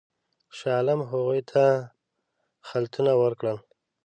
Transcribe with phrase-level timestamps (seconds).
[0.57, 1.63] شاه عالم هغوی ته
[2.67, 3.57] خلعتونه ورکړل.